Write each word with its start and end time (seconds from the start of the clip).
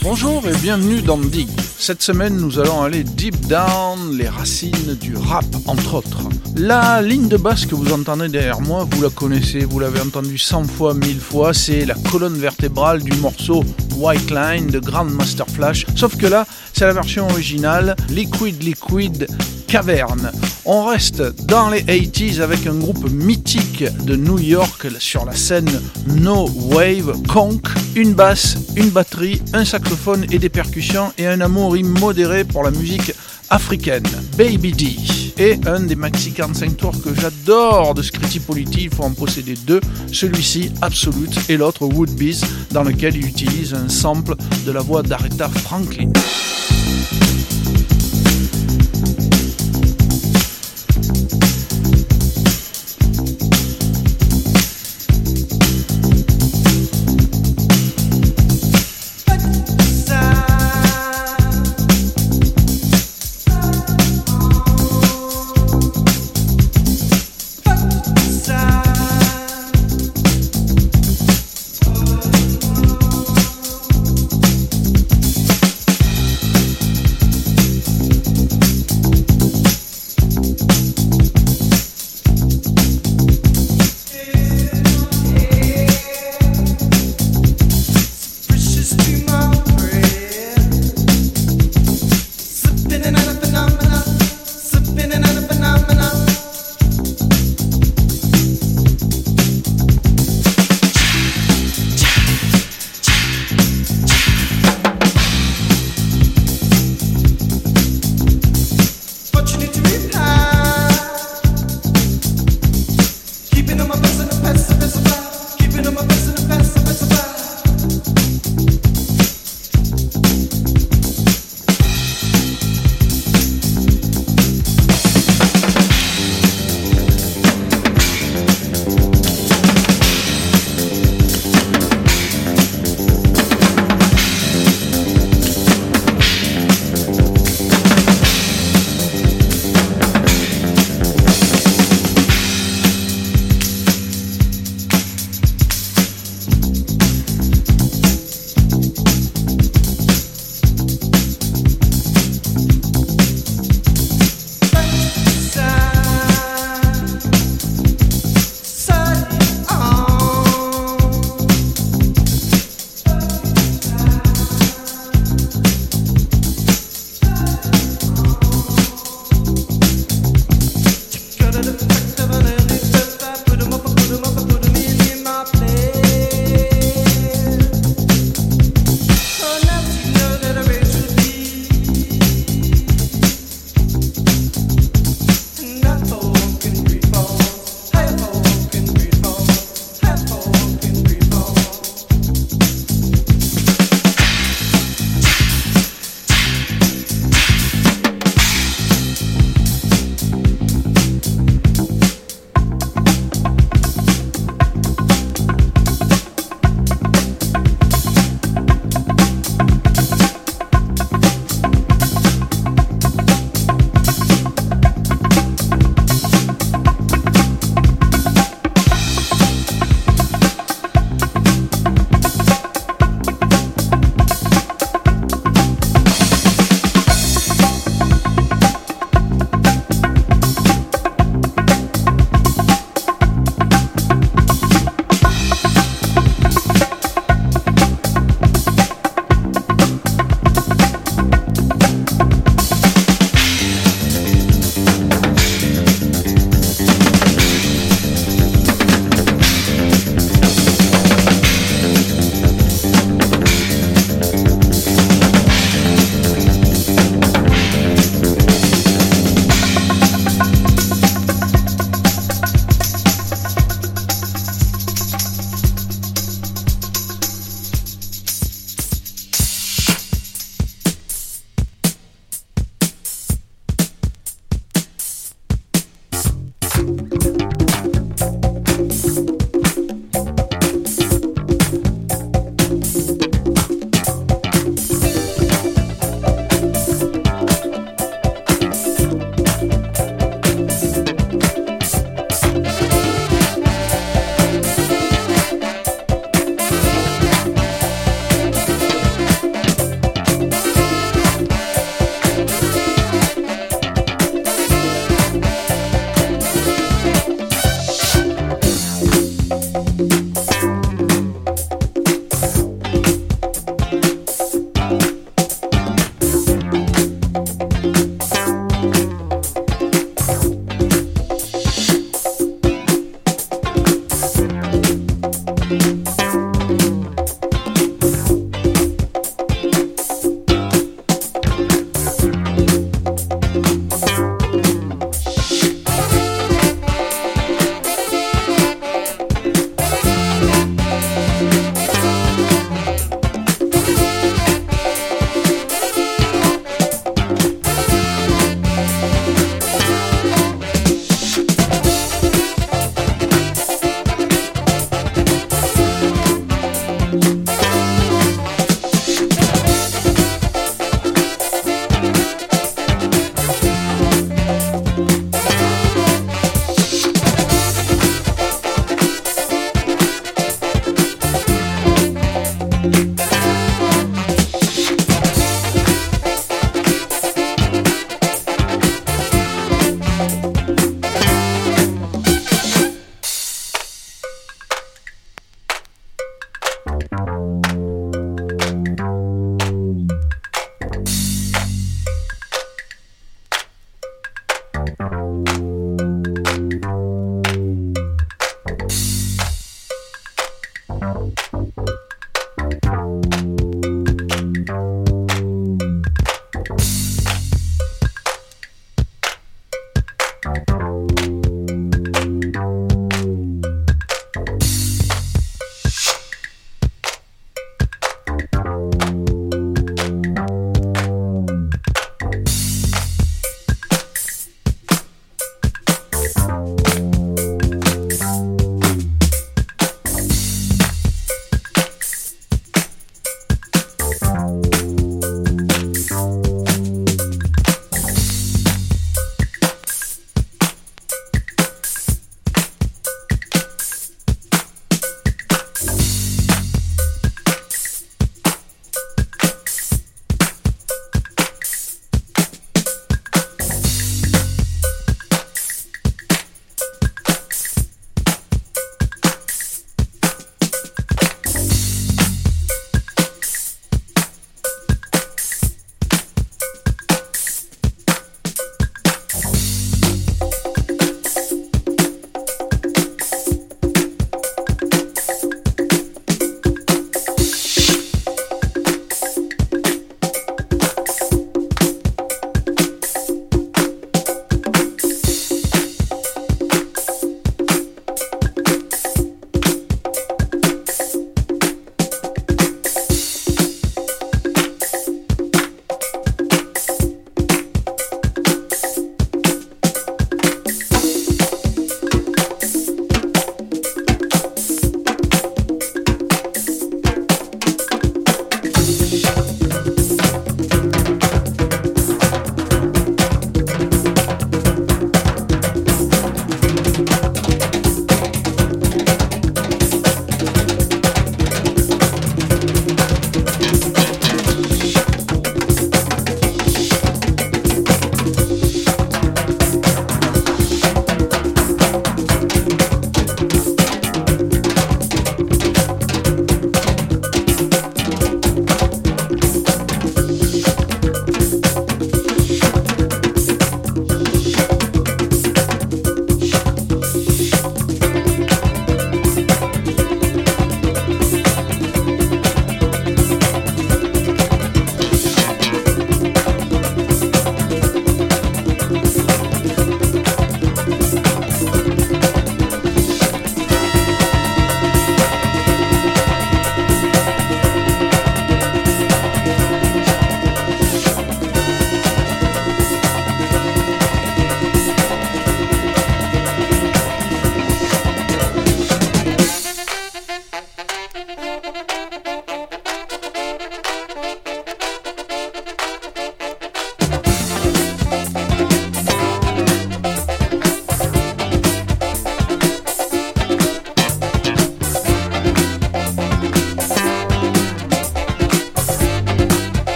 Bonjour 0.00 0.48
et 0.48 0.56
bienvenue 0.62 1.02
dans 1.02 1.18
Dig. 1.18 1.48
Cette 1.78 2.00
semaine, 2.00 2.36
nous 2.36 2.58
allons 2.58 2.80
aller 2.82 3.04
deep 3.04 3.38
down 3.48 4.16
les 4.16 4.28
racines 4.28 4.94
du 4.94 5.14
rap, 5.14 5.44
entre 5.66 5.96
autres. 5.96 6.22
La 6.56 7.02
ligne 7.02 7.28
de 7.28 7.36
basse 7.36 7.66
que 7.66 7.74
vous 7.74 7.92
entendez 7.92 8.28
derrière 8.28 8.62
moi, 8.62 8.88
vous 8.90 9.02
la 9.02 9.10
connaissez, 9.10 9.66
vous 9.66 9.78
l'avez 9.78 10.00
entendue 10.00 10.38
100 10.38 10.64
fois, 10.64 10.94
1000 10.94 11.20
fois, 11.20 11.52
c'est 11.52 11.84
la 11.84 11.94
colonne 12.10 12.38
vertébrale 12.38 13.02
du 13.02 13.12
morceau 13.18 13.62
White 13.96 14.30
Line 14.30 14.68
de 14.68 14.78
Grandmaster 14.78 15.46
Flash. 15.46 15.84
Sauf 15.94 16.16
que 16.16 16.26
là, 16.26 16.46
c'est 16.72 16.86
la 16.86 16.94
version 16.94 17.28
originale, 17.28 17.94
Liquid 18.08 18.62
Liquid 18.62 19.26
Caverne. 19.66 20.32
On 20.66 20.86
reste 20.86 21.20
dans 21.46 21.68
les 21.68 21.82
80s 21.82 22.40
avec 22.40 22.66
un 22.66 22.74
groupe 22.74 23.10
mythique 23.10 23.84
de 24.04 24.16
New 24.16 24.38
York 24.38 24.86
sur 24.98 25.26
la 25.26 25.34
scène 25.34 25.70
No 26.06 26.48
Wave, 26.48 27.20
Conk. 27.28 27.66
Une 27.94 28.14
basse, 28.14 28.56
une 28.74 28.88
batterie, 28.88 29.42
un 29.52 29.66
saxophone 29.66 30.24
et 30.30 30.38
des 30.38 30.48
percussions 30.48 31.12
et 31.18 31.26
un 31.26 31.42
amour 31.42 31.76
immodéré 31.76 32.44
pour 32.44 32.62
la 32.62 32.70
musique 32.70 33.12
africaine, 33.50 34.06
Baby 34.38 34.72
D. 34.72 34.96
Et 35.36 35.58
un 35.66 35.80
des 35.80 35.96
maxi 35.96 36.32
45 36.32 36.76
tours 36.78 37.02
que 37.02 37.10
j'adore 37.14 37.92
de 37.92 38.00
Scritti 38.00 38.40
Politi, 38.40 38.84
il 38.84 38.94
faut 38.94 39.02
en 39.02 39.12
posséder 39.12 39.54
deux, 39.66 39.80
celui-ci 40.12 40.70
Absolute 40.80 41.50
et 41.50 41.58
l'autre 41.58 41.84
Woodbees 41.84 42.40
dans 42.70 42.84
lequel 42.84 43.16
il 43.16 43.26
utilise 43.26 43.74
un 43.74 43.90
sample 43.90 44.34
de 44.64 44.72
la 44.72 44.80
voix 44.80 45.02
d'Aretha 45.02 45.50
Franklin. 45.50 46.10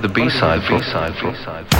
The 0.00 0.08
B-side, 0.08 0.60
B-side, 0.68 1.14
B-side. 1.14 1.68
B-side, 1.70 1.77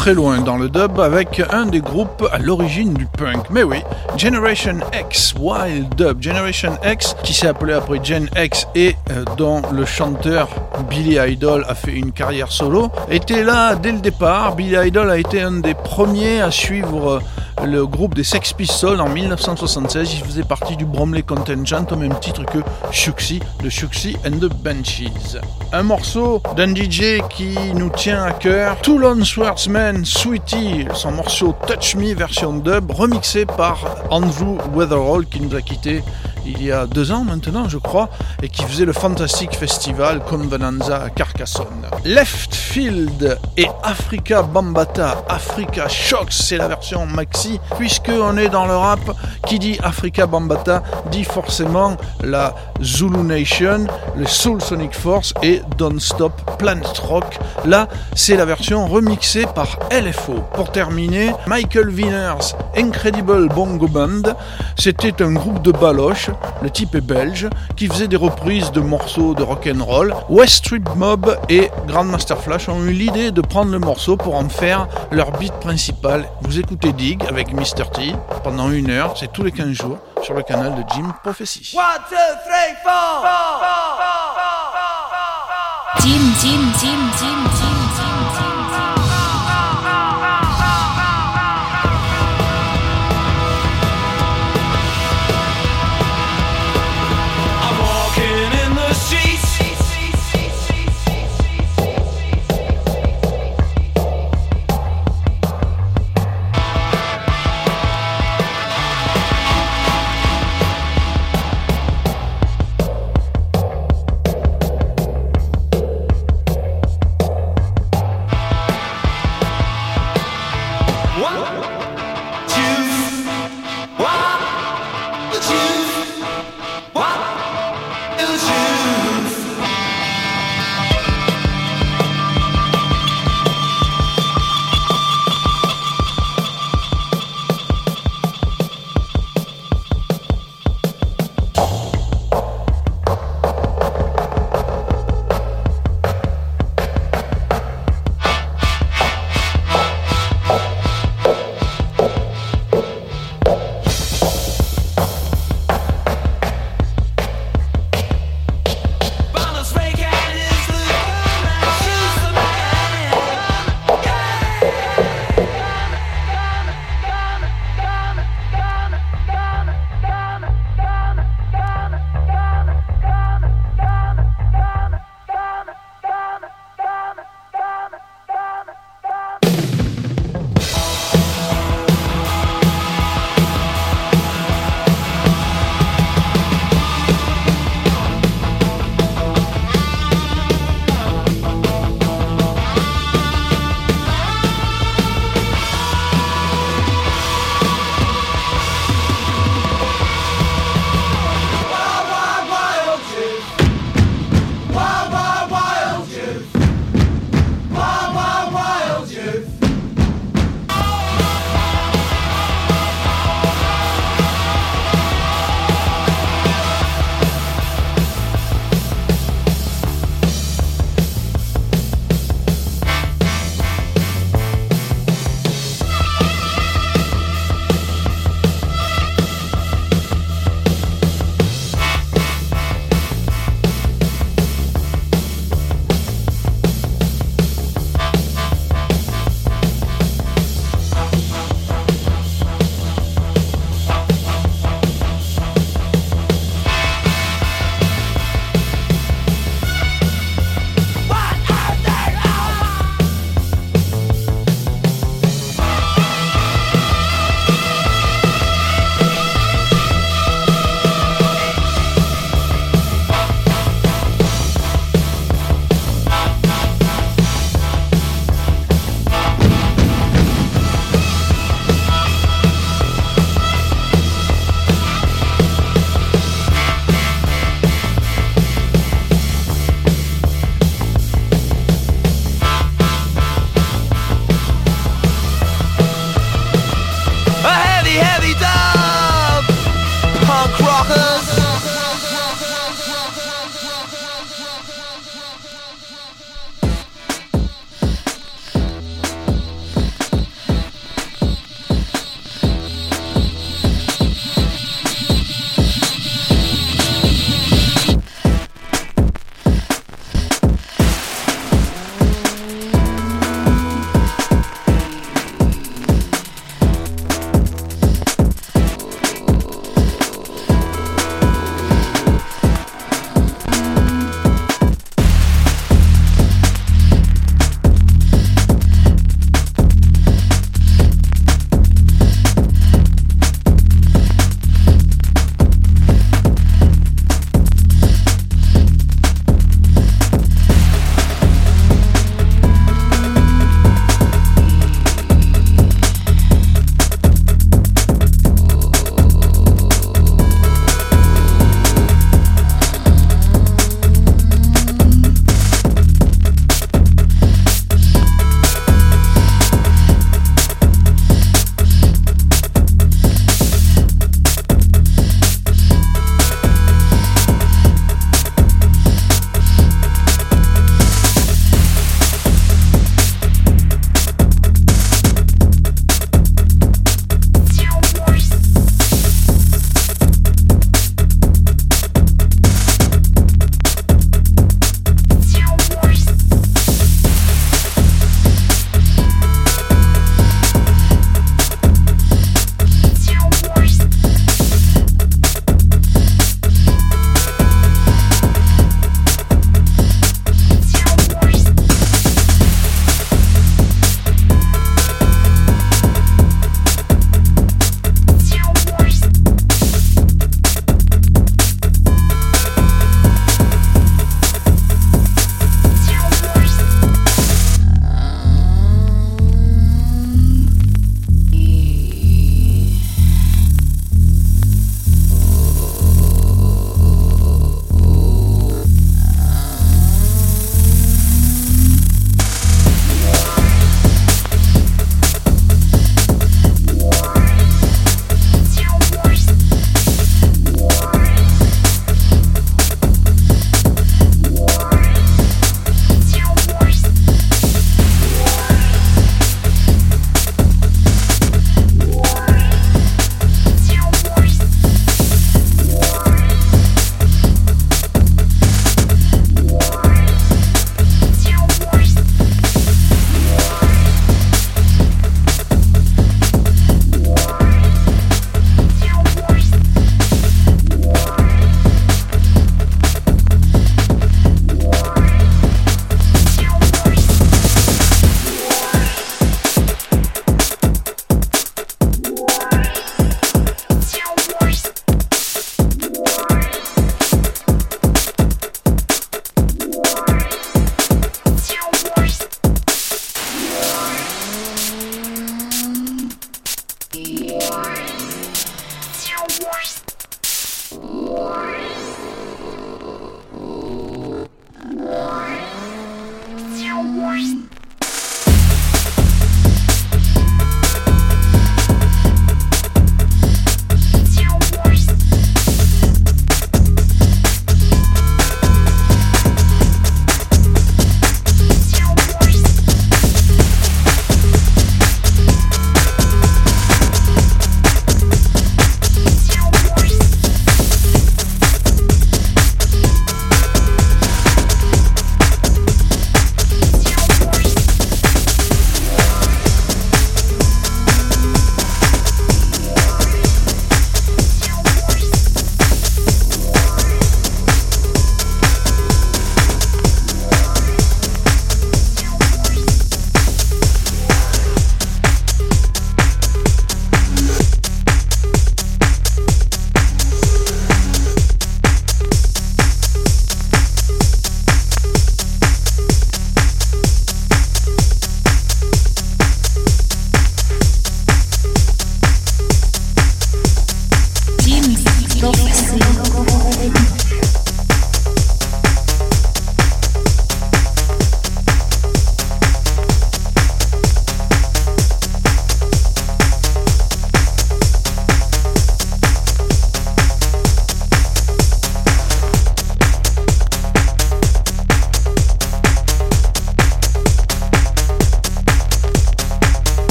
très 0.00 0.14
loin 0.14 0.40
dans 0.40 0.56
le 0.56 0.70
dub 0.70 0.98
avec 0.98 1.42
un 1.52 1.66
des 1.66 1.82
groupes 1.82 2.26
à 2.32 2.38
l'origine 2.38 2.94
du 2.94 3.04
punk. 3.04 3.50
Mais 3.50 3.62
oui, 3.62 3.82
Generation 4.16 4.78
X, 4.98 5.34
Wild 5.38 5.94
Dub. 5.94 6.22
Generation 6.22 6.72
X, 6.82 7.14
qui 7.22 7.34
s'est 7.34 7.48
appelé 7.48 7.74
après 7.74 8.02
Gen 8.02 8.26
X 8.34 8.66
et 8.74 8.96
euh, 9.10 9.24
dont 9.36 9.60
le 9.70 9.84
chanteur 9.84 10.48
Billy 10.88 11.18
Idol 11.18 11.66
a 11.68 11.74
fait 11.74 11.92
une 11.92 12.12
carrière 12.12 12.50
solo, 12.50 12.90
était 13.10 13.44
là 13.44 13.74
dès 13.74 13.92
le 13.92 13.98
départ. 13.98 14.56
Billy 14.56 14.74
Idol 14.86 15.10
a 15.10 15.18
été 15.18 15.42
un 15.42 15.60
des 15.60 15.74
premiers 15.74 16.40
à 16.40 16.50
suivre 16.50 17.20
le 17.64 17.86
groupe 17.86 18.14
des 18.14 18.24
Sex 18.24 18.52
Pistols 18.52 19.00
en 19.00 19.08
1976. 19.08 20.14
Il 20.14 20.24
faisait 20.24 20.42
partie 20.42 20.76
du 20.76 20.84
Bromley 20.84 21.22
Contingent 21.22 21.86
au 21.90 21.96
même 21.96 22.18
titre 22.20 22.44
que 22.44 22.58
Shuxi 22.90 23.40
de 23.62 23.68
Shuxi 23.68 24.16
and 24.26 24.38
the 24.38 24.52
Benchies. 24.62 25.38
Un 25.72 25.82
morceau 25.82 26.42
d'un 26.56 26.74
DJ 26.74 27.20
qui 27.28 27.56
nous 27.74 27.90
tient 27.90 28.22
à 28.24 28.32
cœur, 28.32 28.80
Toulon 28.80 29.24
Swordsman 29.24 30.04
Sweetie, 30.04 30.86
son 30.94 31.12
morceau 31.12 31.54
Touch 31.66 31.96
Me 31.96 32.14
version 32.14 32.54
dub 32.54 32.90
remixé 32.90 33.46
par 33.46 33.96
Andrew 34.10 34.58
Weatherall 34.74 35.26
qui 35.26 35.40
nous 35.40 35.54
a 35.54 35.60
quitté 35.60 36.02
il 36.46 36.62
y 36.62 36.72
a 36.72 36.86
deux 36.86 37.12
ans 37.12 37.24
maintenant, 37.24 37.68
je 37.68 37.78
crois, 37.78 38.08
et 38.42 38.48
qui 38.48 38.62
faisait 38.64 38.84
le 38.84 38.92
fantastique 38.92 39.54
festival 39.54 40.20
Convenanza 40.20 41.02
à 41.04 41.10
Carcassonne. 41.10 41.86
Left 42.04 42.54
Field 42.54 43.38
et 43.56 43.68
Africa 43.82 44.42
Bambata, 44.42 45.24
Africa 45.28 45.88
Shocks, 45.88 46.32
c'est 46.32 46.56
la 46.56 46.68
version 46.68 47.06
maxi, 47.06 47.60
puisque 47.78 48.10
on 48.10 48.36
est 48.36 48.48
dans 48.48 48.66
le 48.66 48.76
rap, 48.76 49.00
qui 49.46 49.58
dit 49.58 49.78
Africa 49.82 50.26
Bambata 50.26 50.82
dit 51.10 51.24
forcément 51.24 51.96
la 52.22 52.54
Zulu 52.82 53.22
Nation, 53.22 53.86
le 54.16 54.26
Soul 54.26 54.62
Sonic 54.62 54.94
Force 54.94 55.34
et 55.42 55.62
Don't 55.76 56.00
Stop 56.00 56.58
Planet 56.58 56.98
Rock. 56.98 57.38
Là, 57.64 57.88
c'est 58.14 58.36
la 58.36 58.44
version 58.44 58.86
remixée 58.86 59.46
par 59.54 59.78
LFO. 59.90 60.44
Pour 60.54 60.72
terminer, 60.72 61.32
Michael 61.46 61.90
Wieners 61.90 62.54
Incredible 62.76 63.48
Bongo 63.48 63.88
Band, 63.88 64.34
c'était 64.76 65.22
un 65.22 65.32
groupe 65.32 65.62
de 65.62 65.72
baloches 65.72 66.29
le 66.62 66.70
type 66.70 66.94
est 66.94 67.00
belge, 67.00 67.48
qui 67.76 67.86
faisait 67.86 68.08
des 68.08 68.16
reprises 68.16 68.70
de 68.72 68.80
morceaux 68.80 69.34
de 69.34 69.42
rock 69.42 69.68
and 69.72 69.84
roll. 69.84 70.14
West 70.28 70.66
Street 70.66 70.82
Mob 70.96 71.38
et 71.48 71.70
Grandmaster 71.86 72.38
Flash 72.38 72.68
ont 72.68 72.82
eu 72.84 72.92
l'idée 72.92 73.30
de 73.30 73.40
prendre 73.40 73.70
le 73.70 73.78
morceau 73.78 74.16
pour 74.16 74.34
en 74.34 74.48
faire 74.48 74.88
leur 75.10 75.32
beat 75.32 75.52
principal. 75.54 76.28
Vous 76.42 76.58
écoutez 76.58 76.92
Dig 76.92 77.22
avec 77.28 77.52
Mr. 77.52 77.90
T 77.92 78.14
pendant 78.44 78.70
une 78.70 78.90
heure, 78.90 79.16
c'est 79.16 79.32
tous 79.32 79.42
les 79.42 79.52
15 79.52 79.72
jours, 79.72 79.98
sur 80.22 80.34
le 80.34 80.42
canal 80.42 80.74
de 80.74 80.82
Jim 80.94 81.12
Prophecy. 81.22 81.76
Jim, 86.00 86.08
Jim, 86.40 86.40
Jim, 86.40 86.72
Jim, 86.80 86.99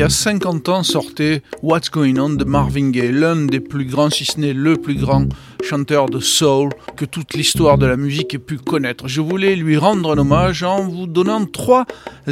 y 0.00 0.02
a 0.02 0.08
50 0.08 0.70
ans 0.70 0.82
sortait 0.82 1.42
What's 1.62 1.90
Going 1.90 2.16
On 2.16 2.30
de 2.30 2.44
Marvin 2.44 2.88
Gaye, 2.88 3.12
l'un 3.12 3.36
des 3.36 3.60
plus 3.60 3.84
grands, 3.84 4.08
si 4.08 4.24
ce 4.24 4.40
n'est 4.40 4.54
le 4.54 4.76
plus 4.78 4.94
grand 4.94 5.26
chanteur 5.62 6.08
de 6.08 6.20
soul 6.20 6.70
que 6.96 7.04
toute 7.04 7.34
l'histoire 7.34 7.76
de 7.76 7.84
la 7.84 7.98
musique 7.98 8.32
ait 8.32 8.38
pu 8.38 8.56
connaître. 8.56 9.08
Je 9.08 9.20
voulais 9.20 9.56
lui 9.56 9.76
rendre 9.76 10.14
un 10.14 10.18
hommage 10.18 10.62
en 10.62 10.88
vous 10.88 11.06
donnant 11.06 11.44
trois 11.44 11.84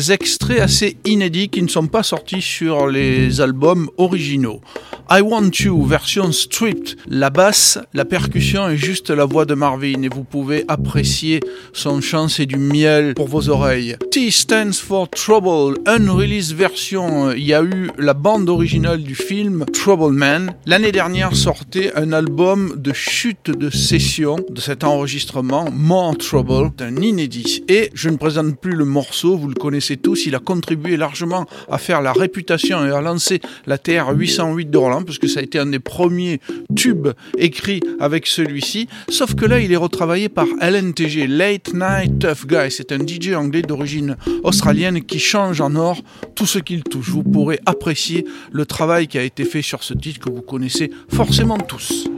extraits 0.09 0.61
assez 0.61 0.97
inédits 1.05 1.51
qui 1.51 1.61
ne 1.61 1.69
sont 1.69 1.89
pas 1.89 2.03
sortis 2.03 2.41
sur 2.41 2.87
les 2.87 3.43
albums 3.43 3.91
originaux. 3.99 4.63
I 5.11 5.23
Want 5.23 5.53
You, 5.61 5.87
version 5.87 6.33
stripped, 6.33 6.99
la 7.09 7.31
basse, 7.31 7.79
la 7.95 8.05
percussion 8.05 8.69
et 8.69 8.77
juste 8.77 9.09
la 9.09 9.25
voix 9.25 9.47
de 9.47 9.55
Marvin 9.55 10.03
et 10.03 10.11
vous 10.11 10.23
pouvez 10.23 10.67
apprécier 10.69 11.41
son 11.73 12.03
chant, 12.03 12.29
c'est 12.29 12.45
du 12.45 12.59
miel 12.59 13.15
pour 13.15 13.27
vos 13.27 13.49
oreilles. 13.49 13.97
T 14.11 14.31
stands 14.31 14.75
for 14.75 15.09
Trouble, 15.09 15.79
unreleased 15.87 16.55
version, 16.55 17.33
il 17.33 17.45
y 17.45 17.55
a 17.55 17.63
eu 17.63 17.89
la 17.97 18.13
bande 18.13 18.51
originale 18.51 19.03
du 19.03 19.15
film 19.15 19.65
Trouble 19.73 20.13
Man. 20.13 20.53
L'année 20.67 20.93
dernière 20.93 21.35
sortait 21.35 21.91
un 21.97 22.13
album 22.13 22.75
de 22.77 22.93
chute 22.93 23.51
de 23.51 23.71
session 23.71 24.37
de 24.51 24.61
cet 24.61 24.85
enregistrement, 24.85 25.71
More 25.73 26.19
Trouble, 26.19 26.71
d'un 26.77 26.97
inédit. 26.97 27.65
Et 27.69 27.89
je 27.95 28.11
ne 28.11 28.19
présente 28.19 28.61
plus 28.61 28.75
le 28.75 28.85
morceau, 28.85 29.39
vous 29.39 29.49
le 29.49 29.55
connaissez 29.55 29.97
tous, 29.97 30.27
il 30.27 30.35
a 30.35 30.39
contribué 30.39 30.99
largement 30.99 31.47
à 31.71 31.79
faire 31.79 32.03
la 32.03 32.13
réputation 32.13 32.85
et 32.85 32.91
à 32.91 33.01
lancer 33.01 33.41
la 33.67 33.79
TR 33.79 34.11
808 34.15 34.69
de 34.69 34.77
Roland 34.99 35.05
parce 35.05 35.19
que 35.19 35.27
ça 35.27 35.41
a 35.41 35.43
été 35.43 35.59
un 35.59 35.67
des 35.67 35.79
premiers 35.79 36.41
tubes 36.77 37.09
écrits 37.37 37.81
avec 38.01 38.27
celui-ci. 38.27 38.89
Sauf 39.09 39.35
que 39.35 39.45
là, 39.45 39.61
il 39.61 39.73
est 39.73 39.77
retravaillé 39.77 40.29
par 40.29 40.47
LNTG, 40.61 41.27
Late 41.27 41.73
Night 41.75 42.19
Tough 42.19 42.47
Guy. 42.47 42.71
C'est 42.71 42.93
un 42.93 42.99
DJ 42.99 43.35
anglais 43.35 43.63
d'origine 43.63 44.17
australienne 44.43 45.03
qui 45.03 45.19
change 45.19 45.61
en 45.61 45.75
or 45.75 46.03
tout 46.35 46.47
ce 46.47 46.59
qu'il 46.59 46.83
touche. 46.83 47.09
Vous 47.09 47.23
pourrez 47.23 47.61
apprécier 47.67 48.25
le 48.53 48.67
travail 48.67 49.09
qui 49.09 49.19
a 49.19 49.23
été 49.23 49.45
fait 49.45 49.63
sur 49.63 49.83
ce 49.83 49.95
titre 49.95 50.21
que 50.21 50.31
vous 50.31 50.43
connaissez 50.43 50.91
forcément 51.09 51.59
tous. 51.59 52.09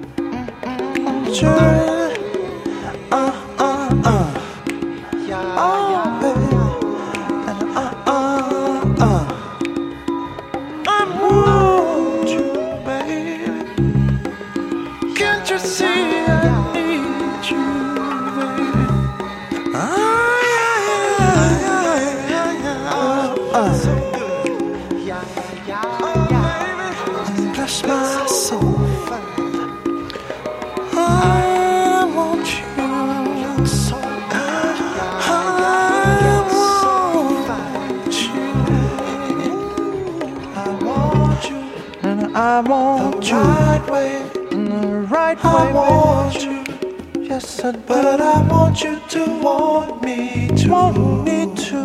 I 42.40 42.60
want 42.60 43.20
the 43.20 43.26
you 43.26 43.36
right 43.36 43.90
way, 43.90 44.22
the 44.48 45.06
right 45.10 45.36
way. 45.36 45.50
I 45.50 45.72
want 45.72 46.42
you, 46.42 47.22
yes, 47.22 47.62
I 47.62 47.72
do. 47.72 47.78
but 47.86 48.18
I 48.18 48.40
want 48.48 48.82
you 48.82 48.98
to 49.10 49.40
want 49.42 50.02
me 50.02 50.48
to. 50.56 50.70
Want 50.70 51.24
me 51.26 51.54
to. 51.66 51.80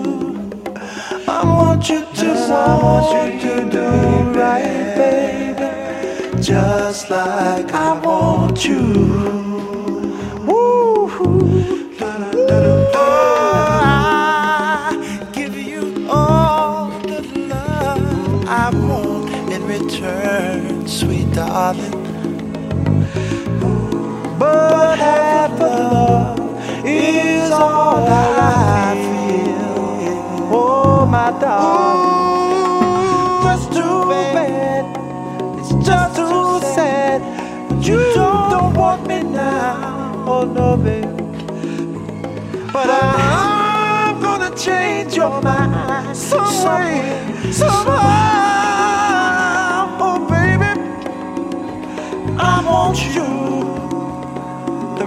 I 1.28 1.44
want 1.44 1.90
you 1.90 2.06
to, 2.06 2.26
yes, 2.26 2.50
I 2.50 2.82
want 2.82 3.34
you 3.34 3.40
to 3.42 3.70
do 3.70 4.40
right, 4.40 4.96
baby, 4.96 6.42
just 6.42 7.10
like 7.10 7.74
I 7.74 8.00
want 8.00 8.64
you. 8.64 9.45
sweet 20.88 21.32
darling. 21.34 22.05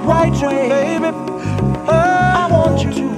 Right 0.08 0.32
way, 0.40 0.68
baby. 0.68 1.10
I 1.86 2.48
want 2.50 2.82
you, 2.82 3.10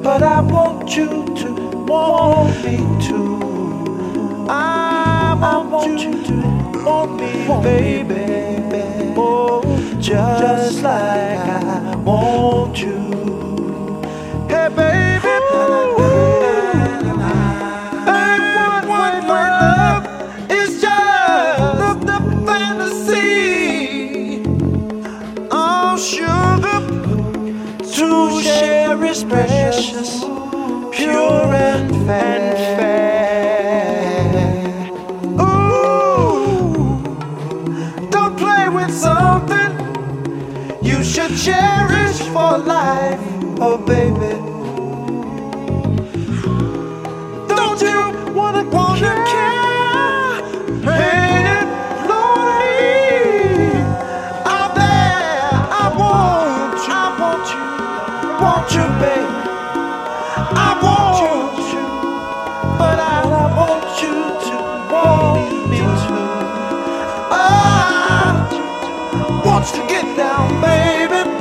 but 0.00 0.22
I 0.22 0.40
want 0.40 0.96
you 0.96 1.24
to 1.40 1.50
want 1.88 2.64
me 2.64 2.76
to. 3.08 4.46
I 4.48 5.66
want 5.68 6.00
you 6.00 6.22
to 6.24 6.36
want 6.84 7.16
me, 7.20 7.32
baby. 7.64 9.12
Oh, 9.16 9.62
just 10.00 10.82
like 10.82 11.38
I 11.40 11.96
want 11.96 12.80
you. 12.80 13.43
For 42.54 42.64
life, 42.64 43.18
oh 43.60 43.78
baby. 43.78 44.32
Don't 47.48 47.80
you 47.80 47.98
wanna, 48.32 48.62
wanna 48.70 49.14
care? 49.30 50.34
Out 54.54 54.72
there? 54.76 55.50
I 55.82 55.84
want 55.98 56.78
you, 56.86 56.94
I 56.94 57.06
want 57.22 57.44
you, 57.52 57.62
want 58.42 58.66
you, 58.76 58.86
baby. 59.02 59.34
I 60.66 60.70
want 60.84 61.58
you, 61.72 61.84
but 62.78 62.98
I 63.00 63.18
want 63.58 63.86
you 64.02 64.16
to 64.46 64.56
want 64.92 65.52
me 65.70 65.80
too. 66.02 66.26
I 67.30 67.42
ah, 68.22 68.32
want 69.44 69.64
you 69.66 69.74
to 69.80 69.88
get 69.88 70.06
down, 70.16 70.48
baby. 70.60 71.33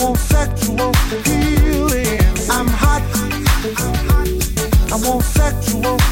want 0.00 0.18
sexual 0.18 0.92
healing. 1.24 2.20
I'm 2.50 2.66
hot. 2.66 3.02
I 4.92 4.96
want 5.06 5.22
sexual 5.22 6.03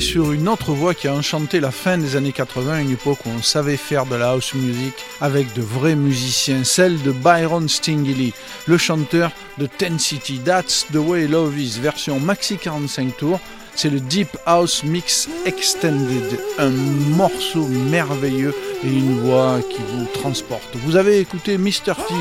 sur 0.00 0.32
une 0.32 0.48
autre 0.48 0.72
voix 0.72 0.94
qui 0.94 1.06
a 1.06 1.14
enchanté 1.14 1.60
la 1.60 1.70
fin 1.70 1.98
des 1.98 2.16
années 2.16 2.32
80, 2.32 2.80
une 2.80 2.90
époque 2.90 3.18
où 3.26 3.28
on 3.28 3.42
savait 3.42 3.76
faire 3.76 4.06
de 4.06 4.16
la 4.16 4.30
house 4.30 4.54
music 4.54 4.94
avec 5.20 5.52
de 5.54 5.60
vrais 5.60 5.94
musiciens, 5.94 6.64
celle 6.64 7.00
de 7.02 7.12
Byron 7.12 7.68
Stingly, 7.68 8.32
le 8.66 8.78
chanteur 8.78 9.30
de 9.58 9.66
Ten 9.66 9.98
City. 9.98 10.40
That's 10.44 10.86
the 10.92 10.96
way 10.96 11.26
love 11.28 11.58
is, 11.58 11.78
version 11.78 12.20
maxi 12.20 12.56
45 12.56 13.16
tours. 13.16 13.40
C'est 13.76 13.90
le 13.90 14.00
Deep 14.00 14.28
House 14.46 14.84
Mix 14.84 15.28
Extended, 15.46 16.38
un 16.58 16.70
morceau 16.70 17.66
merveilleux 17.66 18.54
et 18.84 18.88
une 18.88 19.20
voix 19.20 19.58
qui 19.68 19.80
vous 19.82 20.06
transporte. 20.20 20.76
Vous 20.84 20.96
avez 20.96 21.18
écouté 21.18 21.58
Mr. 21.58 21.94
T 22.08 22.14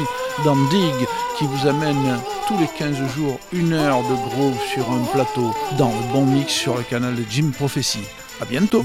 dans 0.44 0.56
Dig 0.70 1.08
qui 1.38 1.46
vous 1.46 1.68
amène 1.68 2.20
tous 2.48 2.58
les 2.58 2.68
15 2.78 2.96
jours 3.16 3.40
une 3.52 3.74
heure 3.74 4.02
de 4.02 4.16
groove 4.30 4.58
sur 4.74 4.90
un 4.92 5.04
plateau 5.14 5.54
dans 5.78 5.90
le 5.90 6.14
bon 6.14 6.26
mix 6.26 6.52
sur 6.52 6.76
le 6.76 6.84
canal 6.84 7.16
de 7.16 7.24
Jim 7.30 7.52
Prophecy. 7.56 8.00
A 8.42 8.46
bientôt 8.46 8.82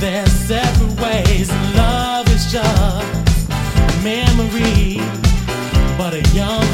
There's 0.00 0.32
several 0.32 0.94
ways 0.96 1.50
love 1.76 2.28
is 2.30 2.50
just 2.50 3.06
memory, 4.02 4.98
but 5.96 6.14
a 6.14 6.22
young 6.34 6.69